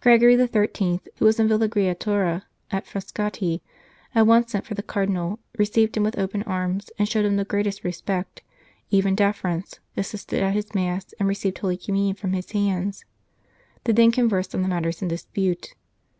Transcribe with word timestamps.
Gregory 0.00 0.36
XIII., 0.36 1.00
who 1.16 1.24
was 1.24 1.40
in 1.40 1.48
villegiatura 1.48 2.42
at 2.70 2.86
Fras 2.86 3.12
cati, 3.12 3.60
at 4.14 4.24
once 4.24 4.52
sent 4.52 4.64
for 4.64 4.74
the 4.74 4.84
Cardinal, 4.84 5.40
received 5.58 5.96
him 5.96 6.04
with 6.04 6.16
open 6.16 6.44
arms, 6.44 6.90
and 6.96 7.08
showed 7.08 7.24
him 7.24 7.34
the 7.34 7.44
greatest 7.44 7.82
respect, 7.82 8.42
even 8.90 9.16
deference, 9.16 9.80
assisted 9.96 10.44
at 10.44 10.54
his 10.54 10.76
Mass, 10.76 11.12
and 11.18 11.26
received 11.28 11.58
Holy 11.58 11.76
Communion 11.76 12.14
from 12.14 12.34
his 12.34 12.52
hands. 12.52 13.04
They 13.82 13.92
then 13.92 14.12
conversed 14.12 14.54
on 14.54 14.62
the 14.62 14.68
matters 14.68 15.02
in 15.02 15.08
dispute. 15.08 15.74